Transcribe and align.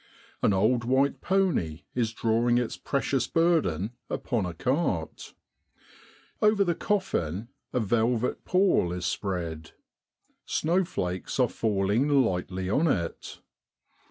An 0.41 0.51
old 0.51 0.83
white 0.83 1.21
pony 1.21 1.83
is 1.93 2.11
drawing 2.11 2.57
its 2.57 2.75
precious 2.75 3.27
burden 3.27 3.91
upon 4.09 4.47
a 4.47 4.53
cart. 4.55 5.35
Over 6.41 6.63
the 6.63 6.73
coffin 6.73 7.49
a 7.71 7.79
velvet 7.79 8.43
pall 8.43 8.91
is 8.93 9.05
spread. 9.05 9.73
Snowflakes 10.47 11.39
are 11.39 11.47
falling 11.47 12.07
lightly 12.07 12.67
on 12.67 12.87
it. 12.87 13.41